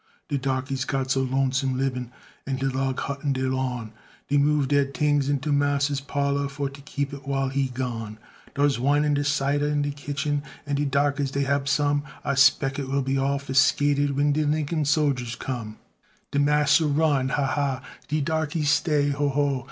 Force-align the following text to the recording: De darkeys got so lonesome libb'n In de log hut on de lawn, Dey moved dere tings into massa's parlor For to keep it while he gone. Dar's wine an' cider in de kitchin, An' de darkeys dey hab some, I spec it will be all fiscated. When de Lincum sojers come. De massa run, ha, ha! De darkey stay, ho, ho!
De 0.29 0.37
darkeys 0.39 0.83
got 0.83 1.11
so 1.11 1.21
lonesome 1.21 1.77
libb'n 1.77 2.09
In 2.47 2.55
de 2.55 2.65
log 2.67 2.99
hut 3.01 3.19
on 3.23 3.33
de 3.33 3.41
lawn, 3.43 3.93
Dey 4.29 4.37
moved 4.37 4.69
dere 4.69 4.85
tings 4.85 5.29
into 5.29 5.51
massa's 5.51 6.01
parlor 6.01 6.49
For 6.49 6.71
to 6.71 6.81
keep 6.81 7.13
it 7.13 7.27
while 7.27 7.49
he 7.49 7.67
gone. 7.67 8.17
Dar's 8.55 8.79
wine 8.79 9.05
an' 9.05 9.23
cider 9.23 9.67
in 9.67 9.83
de 9.83 9.91
kitchin, 9.91 10.41
An' 10.65 10.77
de 10.77 10.85
darkeys 10.87 11.29
dey 11.31 11.43
hab 11.43 11.67
some, 11.67 12.01
I 12.23 12.33
spec 12.33 12.79
it 12.79 12.87
will 12.87 13.03
be 13.03 13.19
all 13.19 13.37
fiscated. 13.37 14.15
When 14.17 14.31
de 14.33 14.43
Lincum 14.43 14.87
sojers 14.87 15.35
come. 15.35 15.77
De 16.31 16.39
massa 16.39 16.87
run, 16.87 17.29
ha, 17.29 17.45
ha! 17.45 17.83
De 18.07 18.21
darkey 18.23 18.63
stay, 18.65 19.09
ho, 19.09 19.29
ho! 19.29 19.59